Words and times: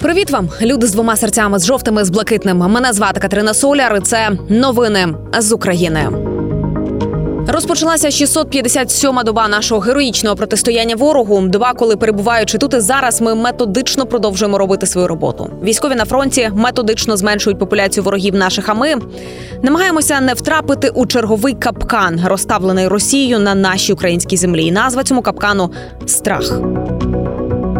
Привіт 0.00 0.30
вам, 0.30 0.48
люди 0.62 0.86
з 0.86 0.92
двома 0.92 1.16
серцями 1.16 1.58
з 1.58 1.66
жовтими 1.66 2.04
з 2.04 2.10
блакитним. 2.10 2.56
Мене 2.56 2.92
звати 2.92 3.20
Катерина 3.20 3.54
Соляр. 3.54 3.96
і 3.96 4.00
Це 4.00 4.30
новини 4.48 5.14
з 5.38 5.52
України. 5.52 6.08
Розпочалася 7.48 8.08
657-ма 8.08 9.24
доба 9.24 9.48
нашого 9.48 9.80
героїчного 9.80 10.36
протистояння 10.36 10.96
ворогу. 10.96 11.40
Доба, 11.40 11.74
коли 11.74 11.96
перебуваючи 11.96 12.58
тут 12.58 12.74
і 12.74 12.80
зараз, 12.80 13.20
ми 13.20 13.34
методично 13.34 14.06
продовжуємо 14.06 14.58
робити 14.58 14.86
свою 14.86 15.08
роботу. 15.08 15.50
Військові 15.62 15.94
на 15.94 16.04
фронті 16.04 16.50
методично 16.54 17.16
зменшують 17.16 17.58
популяцію 17.58 18.04
ворогів 18.04 18.34
наших. 18.34 18.68
А 18.68 18.74
ми 18.74 18.94
намагаємося 19.62 20.20
не 20.20 20.34
втрапити 20.34 20.90
у 20.90 21.06
черговий 21.06 21.54
капкан, 21.54 22.20
розставлений 22.24 22.88
Росією 22.88 23.38
на 23.38 23.54
нашій 23.54 23.92
українській 23.92 24.36
землі. 24.36 24.64
І 24.66 24.72
Назва 24.72 25.04
цьому 25.04 25.22
капкану 25.22 25.70
страх. 26.06 26.60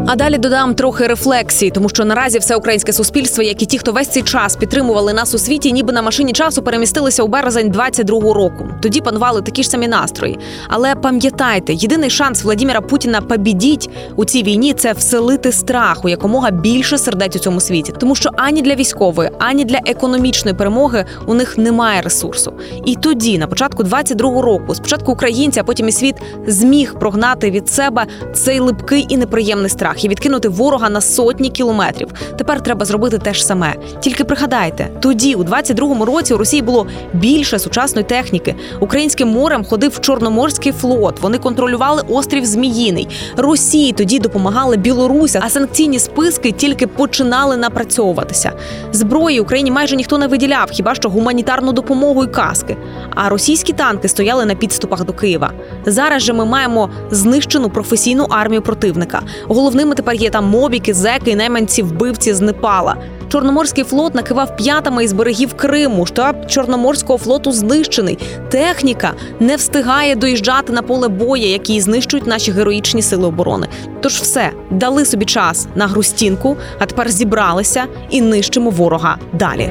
А 0.07 0.17
далі 0.17 0.39
додам 0.39 0.75
трохи 0.75 1.07
рефлексії, 1.07 1.71
тому 1.71 1.89
що 1.89 2.05
наразі 2.05 2.39
все 2.39 2.57
українське 2.57 2.93
суспільство, 2.93 3.43
як 3.43 3.63
і 3.63 3.67
ті, 3.67 3.79
хто 3.79 3.93
весь 3.93 4.09
цей 4.09 4.23
час 4.23 4.57
підтримували 4.57 5.13
нас 5.13 5.35
у 5.35 5.39
світі, 5.39 5.73
ніби 5.73 5.93
на 5.93 6.03
машині 6.03 6.33
часу 6.33 6.63
перемістилися 6.63 7.23
у 7.23 7.29
березень 7.29 7.73
22-го 7.73 8.35
року. 8.35 8.69
Тоді 8.83 9.01
панували 9.01 9.43
такі 9.43 9.63
ж 9.63 9.71
самі 9.71 9.89
настрої. 9.89 10.39
Але 10.69 10.95
пам'ятайте, 10.95 11.75
єдиний 11.75 12.11
шанс 12.11 12.45
Владіміра 12.45 12.81
Путіна 12.81 13.21
побідіть 13.21 13.91
у 14.17 14.25
цій 14.25 14.43
війні 14.43 14.73
це 14.73 14.93
вселити 14.93 15.53
страх 15.53 16.05
у 16.05 16.09
якомога 16.09 16.51
більше 16.51 16.99
сердець 16.99 17.37
у 17.37 17.39
цьому 17.39 17.61
світі, 17.61 17.93
тому 17.99 18.15
що 18.15 18.31
ані 18.37 18.63
для 18.63 18.75
військової, 18.75 19.31
ані 19.39 19.65
для 19.65 19.79
економічної 19.87 20.57
перемоги 20.57 21.05
у 21.27 21.35
них 21.35 21.59
немає 21.59 22.03
ресурсу. 22.03 22.53
І 22.85 22.97
тоді, 22.97 23.39
на 23.39 23.47
початку 23.47 23.83
22-го 23.83 24.43
року, 24.43 24.75
спочатку 24.75 25.13
українці, 25.13 25.61
а 25.61 25.65
потім 25.65 25.89
і 25.89 25.93
світ 25.93 26.15
зміг 26.47 26.95
прогнати 26.95 27.51
від 27.51 27.69
себе 27.69 28.07
цей 28.35 28.61
липкий 28.61 29.07
і 29.09 29.17
неприємний 29.17 29.71
страх 29.71 29.90
і 29.99 30.09
відкинути 30.09 30.49
ворога 30.49 30.91
на 30.91 31.01
сотні 31.01 31.51
кілометрів. 31.51 32.09
Тепер 32.39 32.63
треба 32.63 32.85
зробити 32.85 33.19
те 33.19 33.35
ж 33.35 33.47
саме. 33.47 33.75
Тільки 34.01 34.25
пригадайте, 34.25 34.89
тоді, 35.01 35.35
у 35.35 35.45
22-му 35.45 36.05
році, 36.05 36.35
у 36.35 36.39
Росії 36.39 36.63
було 36.63 36.87
більше 37.13 37.59
сучасної 37.59 38.05
техніки. 38.05 38.55
Українським 38.81 39.29
морем 39.29 39.65
ходив 39.65 40.01
Чорноморський 40.01 40.73
флот. 40.73 41.21
Вони 41.21 41.39
контролювали 41.39 42.03
острів 42.09 42.45
Зміїний. 42.45 43.09
Росії 43.37 43.93
тоді 43.93 44.19
допомагали 44.19 44.77
Білоруся, 44.77 45.41
а 45.45 45.51
санкційні 45.51 45.99
списки 45.99 46.53
тільки 46.53 46.87
починали 46.87 47.57
напрацьовуватися. 47.57 48.53
Зброї 48.93 49.41
Україні 49.41 49.71
майже 49.71 49.97
ніхто 49.97 50.19
не 50.19 50.27
виділяв, 50.27 50.71
хіба 50.71 50.95
що 50.95 51.09
гуманітарну 51.09 51.73
допомогу 51.73 52.25
і 52.25 52.27
каски. 52.27 52.77
А 53.15 53.29
російські 53.29 53.73
танки 53.73 54.09
стояли 54.09 54.45
на 54.45 54.55
підступах 54.55 55.05
до 55.05 55.13
Києва. 55.13 55.53
Зараз 55.87 56.23
же 56.23 56.33
ми 56.33 56.45
маємо 56.45 56.91
знищену 57.11 57.71
професійну 57.71 58.27
армію 58.31 58.63
противника. 58.63 59.23
Головним 59.49 59.80
ними 59.81 59.95
тепер 59.95 60.15
є 60.15 60.31
там 60.31 60.45
мобіки, 60.45 60.95
зеки, 60.95 61.37
найманці, 61.37 61.83
вбивці 61.83 62.35
з 62.35 62.41
Непала. 62.41 62.97
Чорноморський 63.29 63.85
флот 63.85 64.15
накивав 64.15 64.57
п'ятами 64.57 65.05
із 65.05 65.13
берегів 65.13 65.55
Криму. 65.55 66.07
Штаб 66.07 66.47
Чорноморського 66.47 67.19
флоту 67.19 67.53
знищений. 67.53 68.19
Техніка 68.51 69.13
не 69.41 69.57
встигає 69.57 70.15
доїжджати 70.15 70.73
на 70.73 70.83
поле 70.83 71.09
боя, 71.09 71.47
які 71.47 71.81
знищують 71.81 72.27
наші 72.27 72.53
героїчні 72.53 73.03
сили 73.03 73.27
оборони. 73.27 73.69
Тож 74.01 74.13
все 74.13 74.51
дали 74.71 75.05
собі 75.05 75.25
час 75.25 75.67
на 75.75 75.87
грустінку, 75.87 76.57
а 76.79 76.87
тепер 76.87 77.11
зібралися 77.11 77.85
і 78.11 78.21
нищимо 78.21 78.71
ворога 78.71 79.19
далі. 79.33 79.71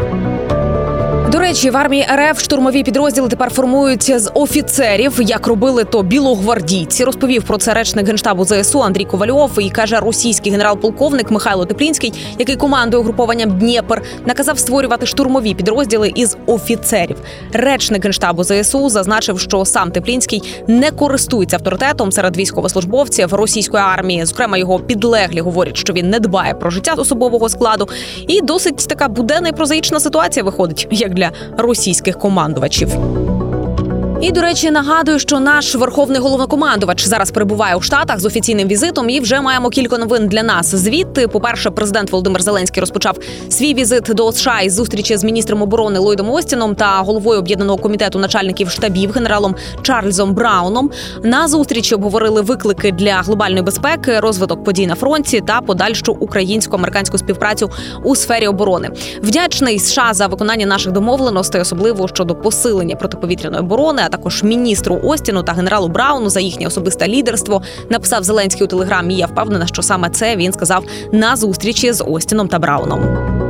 Речі, 1.39 1.69
в 1.69 1.77
армії 1.77 2.07
РФ 2.15 2.41
штурмові 2.41 2.83
підрозділи 2.83 3.27
тепер 3.27 3.49
формуються 3.49 4.19
з 4.19 4.31
офіцерів, 4.33 5.21
як 5.21 5.47
робили 5.47 5.83
то 5.83 6.03
білогвардійці. 6.03 7.03
Розповів 7.03 7.43
про 7.43 7.57
це 7.57 7.73
речник 7.73 8.07
генштабу 8.07 8.45
ЗСУ 8.45 8.81
Андрій 8.83 9.05
Ковальов 9.05 9.51
і 9.59 9.69
каже, 9.69 9.99
російський 9.99 10.51
генерал-полковник 10.51 11.31
Михайло 11.31 11.65
Теплінський, 11.65 12.13
який 12.39 12.55
командує 12.55 13.01
угрупованням 13.01 13.57
Дніпр, 13.57 14.01
наказав 14.25 14.59
створювати 14.59 15.05
штурмові 15.05 15.53
підрозділи 15.53 16.11
із 16.15 16.37
офіцерів. 16.45 17.17
Речник 17.53 18.03
генштабу 18.03 18.43
ЗСУ 18.43 18.89
зазначив, 18.89 19.39
що 19.39 19.65
сам 19.65 19.91
Теплінський 19.91 20.43
не 20.67 20.91
користується 20.91 21.55
авторитетом 21.55 22.11
серед 22.11 22.37
військовослужбовців 22.37 23.33
російської 23.33 23.83
армії. 23.83 24.25
Зокрема, 24.25 24.57
його 24.57 24.79
підлеглі 24.79 25.41
говорять, 25.41 25.77
що 25.77 25.93
він 25.93 26.09
не 26.09 26.19
дбає 26.19 26.53
про 26.53 26.69
життя 26.69 26.93
особового 26.93 27.49
складу, 27.49 27.89
і 28.27 28.41
досить 28.41 28.87
така 28.87 29.07
буденна 29.07 29.49
і 29.49 29.51
прозаїчна 29.51 29.99
ситуація 29.99 30.43
виходить 30.43 30.87
як 30.91 31.13
для 31.13 31.28
російських 31.57 32.19
командувачів. 32.19 32.89
І 34.21 34.31
до 34.31 34.41
речі, 34.41 34.71
нагадую, 34.71 35.19
що 35.19 35.39
наш 35.39 35.75
верховний 35.75 36.21
головнокомандувач 36.21 37.05
зараз 37.05 37.31
перебуває 37.31 37.75
у 37.75 37.81
штатах 37.81 38.19
з 38.19 38.25
офіційним 38.25 38.67
візитом. 38.67 39.09
І 39.09 39.19
вже 39.19 39.41
маємо 39.41 39.69
кілька 39.69 39.97
новин 39.97 40.27
для 40.27 40.43
нас. 40.43 40.75
Звідти, 40.75 41.27
по 41.27 41.39
перше, 41.39 41.69
президент 41.69 42.11
Володимир 42.11 42.41
Зеленський 42.41 42.81
розпочав 42.81 43.17
свій 43.49 43.73
візит 43.73 44.03
до 44.03 44.31
США 44.31 44.61
із 44.61 44.73
зустрічі 44.73 45.17
з 45.17 45.23
міністром 45.23 45.61
оборони 45.61 45.99
Ллойдом 45.99 46.29
Остіном 46.29 46.75
та 46.75 46.97
головою 46.97 47.39
об'єднаного 47.39 47.77
комітету 47.77 48.19
начальників 48.19 48.69
штабів 48.69 49.11
генералом 49.11 49.55
Чарльзом 49.81 50.33
Брауном. 50.33 50.91
На 51.23 51.47
зустрічі 51.47 51.95
обговорили 51.95 52.41
виклики 52.41 52.91
для 52.91 53.21
глобальної 53.21 53.63
безпеки, 53.63 54.19
розвиток 54.19 54.63
подій 54.63 54.87
на 54.87 54.95
фронті 54.95 55.41
та 55.47 55.61
подальшу 55.61 56.17
українсько-американську 56.19 57.17
співпрацю 57.17 57.71
у 58.03 58.15
сфері 58.15 58.47
оборони. 58.47 58.89
Вдячний 59.23 59.79
США 59.79 60.09
за 60.13 60.27
виконання 60.27 60.65
наших 60.65 60.91
домовленостей, 60.91 61.61
особливо 61.61 62.07
щодо 62.07 62.35
посилення 62.35 62.95
протиповітряної 62.95 63.63
оборони 63.63 64.01
також 64.09 64.43
міністру 64.43 64.99
Остіну 65.03 65.43
та 65.43 65.53
генералу 65.53 65.87
Брауну 65.87 66.29
за 66.29 66.39
їхнє 66.39 66.67
особисте 66.67 67.07
лідерство. 67.07 67.61
Написав 67.89 68.23
Зеленський 68.23 68.63
у 68.63 68.67
телеграмі. 68.67 69.15
Я 69.15 69.25
впевнена, 69.25 69.67
що 69.67 69.81
саме 69.81 70.09
це 70.09 70.35
він 70.35 70.53
сказав 70.53 70.83
на 71.11 71.35
зустрічі 71.35 71.93
з 71.93 72.03
Остіном 72.03 72.47
та 72.47 72.59
Брауном. 72.59 73.48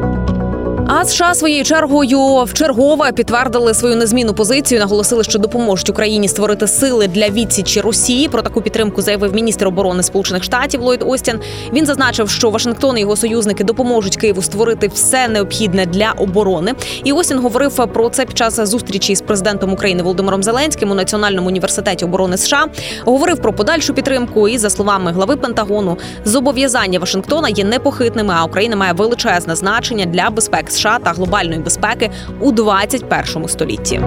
А 0.92 1.06
США 1.06 1.34
своєю 1.34 1.64
чергою 1.64 2.44
вчергове 2.44 3.12
підтвердили 3.12 3.74
свою 3.74 3.96
незмінну 3.96 4.34
позицію. 4.34 4.80
Наголосили, 4.80 5.24
що 5.24 5.40
допоможуть 5.40 5.90
Україні 5.90 6.28
створити 6.28 6.68
сили 6.68 7.08
для 7.08 7.30
відсічі 7.30 7.82
Росії. 7.82 8.28
Про 8.28 8.42
таку 8.42 8.62
підтримку 8.62 9.02
заявив 9.02 9.36
міністр 9.36 9.68
оборони 9.68 10.04
Сполучених 10.04 10.44
Штатів 10.44 10.82
Ллойд 10.82 11.04
Остін. 11.06 11.40
Він 11.74 11.86
зазначив, 11.86 12.30
що 12.30 12.50
Вашингтон 12.50 12.98
і 12.98 13.02
його 13.02 13.16
союзники 13.16 13.64
допоможуть 13.64 14.18
Києву 14.18 14.42
створити 14.42 14.88
все 14.88 15.28
необхідне 15.28 15.86
для 15.86 16.12
оборони. 16.12 16.74
І 17.04 17.12
Остін 17.12 17.40
говорив 17.40 17.88
про 17.94 18.10
це 18.10 18.26
під 18.26 18.38
час 18.38 18.56
зустрічі 18.56 19.16
з 19.16 19.22
президентом 19.22 19.74
України 19.74 20.04
Володимиром 20.04 20.44
Зеленським 20.44 20.92
у 20.92 20.96
Національному 20.96 21.48
університеті 21.48 22.06
оборони 22.06 22.38
США. 22.38 22.66
Говорив 23.06 23.42
про 23.42 23.54
подальшу 23.54 23.94
підтримку. 23.94 24.48
І 24.48 24.58
за 24.58 24.70
словами 24.70 25.12
глави 25.12 25.36
Пентагону, 25.36 25.98
зобов'язання 26.26 27.00
Вашингтона 27.00 27.50
є 27.50 27.64
непохитними. 27.64 28.34
А 28.38 28.44
Україна 28.44 28.76
має 28.76 28.94
величезне 28.94 29.56
значення 29.56 30.06
для 30.06 30.30
безпеки. 30.30 30.79
США 30.80 31.00
та 31.00 31.12
глобальної 31.12 31.60
безпеки 31.60 32.10
у 32.40 32.52
21 32.52 33.48
столітті. 33.48 34.02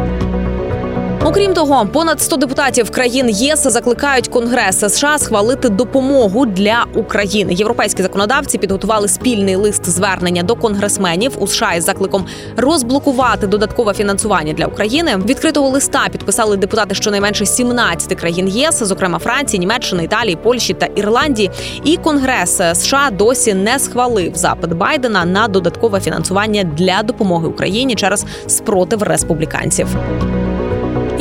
Окрім 1.25 1.55
того, 1.55 1.87
понад 1.93 2.21
100 2.21 2.37
депутатів 2.37 2.91
країн 2.91 3.31
ЄС 3.31 3.63
закликають 3.63 4.29
Конгрес 4.29 4.95
США 4.95 5.19
схвалити 5.19 5.69
допомогу 5.69 6.47
для 6.47 6.87
України. 6.95 7.55
Європейські 7.55 8.03
законодавці 8.03 8.59
підготували 8.59 9.09
спільний 9.09 9.57
лист 9.57 9.89
звернення 9.89 10.43
до 10.43 10.57
конгресменів 10.57 11.43
у 11.43 11.47
США 11.47 11.73
із 11.73 11.85
закликом 11.85 12.27
розблокувати 12.57 13.47
додаткове 13.47 13.95
фінансування 13.95 14.53
для 14.53 14.67
України. 14.67 15.17
Відкритого 15.27 15.69
листа 15.69 16.09
підписали 16.13 16.57
депутати 16.57 16.95
щонайменше 16.95 17.47
17 17.47 18.21
країн 18.21 18.49
ЄС, 18.49 18.83
зокрема 18.83 19.19
Франції, 19.19 19.61
Німеччини, 19.61 20.05
Італії, 20.05 20.37
Польщі 20.37 20.75
та 20.75 20.87
Ірландії. 20.87 21.51
І 21.85 21.97
Конгрес 21.97 22.61
США 22.73 23.11
досі 23.13 23.55
не 23.55 23.79
схвалив 23.79 24.35
запит 24.35 24.75
Байдена 24.75 25.25
на 25.25 25.49
додаткове 25.49 26.01
фінансування 26.01 26.65
для 26.65 27.03
допомоги 27.03 27.49
Україні 27.49 27.95
через 27.95 28.25
спротив 28.47 29.03
республіканців. 29.03 29.89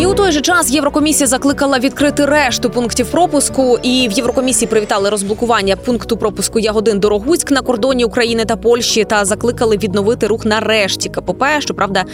І 0.02 0.06
у 0.06 0.14
той 0.14 0.32
же 0.32 0.42
час 0.42 0.72
Єврокомісія 0.72 1.28
закликала 1.28 1.80
відкрити 1.80 2.26
решту 2.26 2.70
пунктів 2.70 3.12
пропуску. 3.12 3.78
І 3.84 4.08
в 4.08 4.12
Єврокомісії 4.12 4.68
привітали 4.70 5.10
розблокування 5.10 5.76
пункту 5.76 6.18
пропуску 6.18 6.60
Ягодин 6.60 7.00
Дорогуськ 7.00 7.52
на 7.52 7.62
кордоні 7.62 8.06
України 8.06 8.46
та 8.46 8.56
Польщі 8.56 9.04
та 9.04 9.26
закликали 9.26 9.78
відновити 9.78 10.28
рух 10.28 10.46
на 10.46 10.60
решті 10.60 11.10
КПП. 11.10 11.44
Щоправда, 11.60 12.06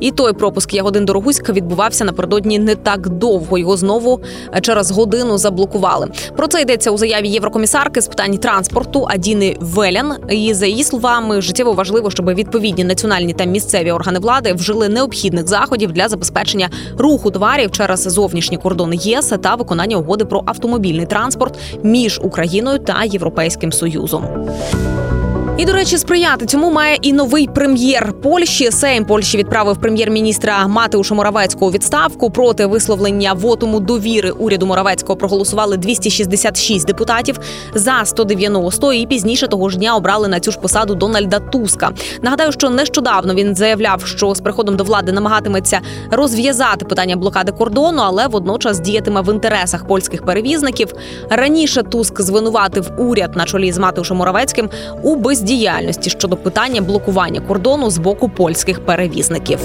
і 0.00 0.10
той 0.10 0.32
пропуск 0.32 0.74
Ягодин 0.74 1.04
Дорогуськ 1.04 1.48
відбувався 1.48 2.04
напередодні 2.04 2.58
не 2.58 2.74
так 2.74 3.08
довго. 3.08 3.58
Його 3.58 3.76
знову 3.76 4.20
через 4.62 4.90
годину 4.90 5.38
заблокували. 5.38 6.08
Про 6.36 6.46
це 6.46 6.60
йдеться 6.60 6.90
у 6.90 6.98
заяві 6.98 7.28
Єврокомісарки 7.28 8.00
з 8.00 8.06
питань 8.06 8.38
транспорту 8.38 9.06
Адіни 9.10 9.56
Велян. 9.60 10.14
І 10.30 10.54
за 10.54 10.66
її 10.66 10.84
словами 10.84 11.40
життєво 11.40 11.72
важливо, 11.72 12.10
щоб 12.10 12.34
відповідні 12.34 12.84
національні 12.84 13.32
та 13.32 13.44
місцеві 13.44 13.92
органи 13.92 14.18
влади 14.18 14.52
вжили 14.52 14.88
необхідних 14.88 15.48
заходів 15.48 15.92
для 15.92 16.08
забезпечення 16.08 16.70
руху 16.98 17.30
товарів 17.36 17.70
через 17.70 18.00
зовнішні 18.00 18.56
кордони 18.56 18.96
ЄС 18.96 19.32
та 19.42 19.54
виконання 19.54 19.96
угоди 19.96 20.24
про 20.24 20.42
автомобільний 20.46 21.06
транспорт 21.06 21.58
між 21.82 22.20
Україною 22.22 22.78
та 22.78 23.04
Європейським 23.04 23.72
Союзом. 23.72 24.24
І 25.58 25.64
до 25.64 25.72
речі, 25.72 25.98
сприяти 25.98 26.46
цьому 26.46 26.70
має 26.70 26.98
і 27.02 27.12
новий 27.12 27.46
прем'єр 27.46 28.12
Польщі. 28.22 28.70
Сейм 28.70 29.04
Польщі 29.04 29.38
відправив 29.38 29.76
прем'єр-міністра 29.76 30.66
Матеуша 30.66 31.14
Моравецького 31.14 31.66
у 31.66 31.70
відставку 31.70 32.30
проти 32.30 32.66
висловлення 32.66 33.32
вотуму 33.32 33.80
довіри 33.80 34.30
уряду 34.30 34.66
Моравецького 34.66 35.16
проголосували 35.16 35.76
266 35.76 36.86
депутатів 36.86 37.38
за 37.74 38.04
190 38.04 38.92
і 38.92 39.06
пізніше 39.06 39.48
того 39.48 39.68
ж 39.68 39.78
дня 39.78 39.96
обрали 39.96 40.28
на 40.28 40.40
цю 40.40 40.52
ж 40.52 40.58
посаду 40.58 40.94
Дональда 40.94 41.40
Туска. 41.40 41.90
Нагадаю, 42.22 42.52
що 42.52 42.70
нещодавно 42.70 43.34
він 43.34 43.54
заявляв, 43.54 44.06
що 44.06 44.34
з 44.34 44.40
приходом 44.40 44.76
до 44.76 44.84
влади 44.84 45.12
намагатиметься 45.12 45.80
розв'язати 46.10 46.84
питання 46.84 47.16
блокади 47.16 47.52
кордону, 47.52 48.02
але 48.02 48.26
водночас 48.26 48.80
діятиме 48.80 49.20
в 49.20 49.34
інтересах 49.34 49.86
польських 49.86 50.24
перевізників. 50.24 50.92
Раніше 51.30 51.82
Туск 51.82 52.20
звинуватив 52.20 52.90
уряд 52.98 53.36
на 53.36 53.44
чолі 53.44 53.72
з 53.72 53.78
Матеушем 53.78 54.16
Моравецьким 54.16 54.70
у 55.02 55.16
бездіяльності 55.46 56.10
щодо 56.10 56.36
питання 56.36 56.80
блокування 56.80 57.40
кордону 57.40 57.90
з 57.90 57.98
боку 57.98 58.28
польських 58.28 58.84
перевізників. 58.84 59.58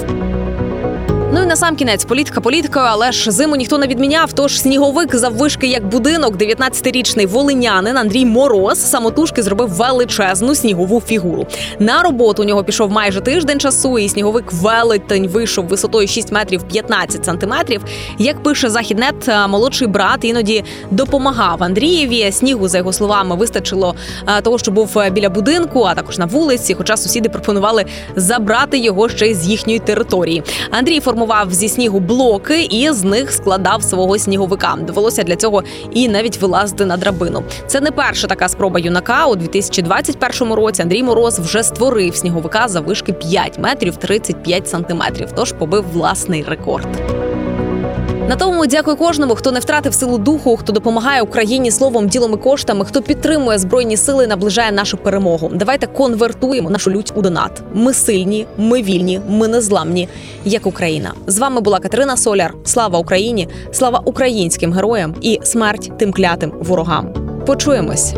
Ну 1.42 1.46
і 1.46 1.48
на 1.48 1.56
сам 1.56 1.76
кінець 1.76 2.04
політика 2.04 2.40
політикою, 2.40 2.84
але 2.88 3.12
ж 3.12 3.30
зиму 3.30 3.56
ніхто 3.56 3.78
не 3.78 3.86
відміняв. 3.86 4.32
Тож 4.32 4.60
сніговик 4.60 5.16
заввишки 5.16 5.66
як 5.66 5.86
будинок, 5.86 6.36
19-річний 6.36 7.26
волинянин 7.26 7.96
Андрій 7.96 8.26
Мороз 8.26 8.90
самотужки 8.90 9.42
зробив 9.42 9.68
величезну 9.68 10.54
снігову 10.54 11.00
фігуру. 11.00 11.46
На 11.78 12.02
роботу 12.02 12.42
у 12.42 12.46
нього 12.46 12.64
пішов 12.64 12.90
майже 12.90 13.20
тиждень 13.20 13.60
часу, 13.60 13.98
і 13.98 14.08
сніговик 14.08 14.52
велетень 14.52 15.28
вийшов 15.28 15.66
висотою 15.66 16.08
6 16.08 16.32
метрів 16.32 16.62
15 16.62 17.24
сантиметрів. 17.24 17.84
Як 18.18 18.42
пише 18.42 18.70
західнет, 18.70 19.28
е, 19.28 19.46
молодший 19.46 19.88
брат 19.88 20.24
іноді 20.24 20.64
допомагав 20.90 21.62
Андрієві. 21.62 22.32
Снігу, 22.32 22.68
за 22.68 22.78
його 22.78 22.92
словами, 22.92 23.36
вистачило 23.36 23.94
е, 24.38 24.40
того, 24.40 24.58
що 24.58 24.70
був 24.70 24.98
е, 24.98 25.10
біля 25.10 25.30
будинку, 25.30 25.82
а 25.82 25.94
також 25.94 26.18
на 26.18 26.26
вулиці. 26.26 26.74
Хоча 26.74 26.96
сусіди 26.96 27.28
пропонували 27.28 27.84
забрати 28.16 28.78
його 28.78 29.08
ще 29.08 29.26
й 29.26 29.34
з 29.34 29.46
їхньої 29.46 29.78
території. 29.78 30.42
Андрій 30.70 31.00
формував 31.00 31.32
зі 31.50 31.68
снігу 31.68 32.00
блоки 32.00 32.62
і 32.62 32.90
з 32.90 33.04
них 33.04 33.32
складав 33.32 33.82
свого 33.82 34.18
сніговика. 34.18 34.78
Довелося 34.86 35.22
для 35.22 35.36
цього 35.36 35.62
і 35.92 36.08
навіть 36.08 36.40
вилазити 36.40 36.84
на 36.84 36.96
драбину. 36.96 37.42
Це 37.66 37.80
не 37.80 37.90
перша 37.90 38.26
така 38.26 38.48
спроба 38.48 38.80
юнака. 38.80 39.26
У 39.26 39.36
2021 39.36 40.52
році 40.52 40.82
Андрій 40.82 41.02
Мороз 41.02 41.38
вже 41.38 41.62
створив 41.62 42.16
сніговика 42.16 42.68
за 42.68 42.80
вишки 42.80 43.12
5 43.12 43.58
метрів 43.58 43.96
35 43.96 44.68
сантиметрів. 44.68 45.28
Тож 45.34 45.52
побив 45.52 45.84
власний 45.92 46.44
рекорд. 46.48 47.21
На 48.28 48.36
тому 48.36 48.66
дякую 48.66 48.96
кожному, 48.96 49.34
хто 49.34 49.52
не 49.52 49.60
втратив 49.60 49.94
силу 49.94 50.18
духу, 50.18 50.56
хто 50.56 50.72
допомагає 50.72 51.22
Україні 51.22 51.70
словом, 51.70 52.08
ділом 52.08 52.32
і 52.32 52.36
коштами, 52.36 52.84
хто 52.84 53.02
підтримує 53.02 53.58
збройні 53.58 53.96
сили, 53.96 54.26
наближає 54.26 54.72
нашу 54.72 54.96
перемогу. 54.96 55.50
Давайте 55.54 55.86
конвертуємо 55.86 56.70
нашу 56.70 56.90
лють 56.90 57.12
у 57.14 57.22
донат. 57.22 57.62
Ми 57.74 57.94
сильні, 57.94 58.46
ми 58.56 58.82
вільні, 58.82 59.20
ми 59.28 59.48
незламні, 59.48 60.08
як 60.44 60.66
Україна. 60.66 61.12
З 61.26 61.38
вами 61.38 61.60
була 61.60 61.78
Катерина 61.78 62.16
Соляр. 62.16 62.54
Слава 62.64 62.98
Україні! 62.98 63.48
Слава 63.72 64.02
українським 64.04 64.72
героям 64.72 65.14
і 65.20 65.40
смерть 65.42 65.90
тим 65.98 66.12
клятим 66.12 66.52
ворогам. 66.60 67.14
Почуємось. 67.46 68.14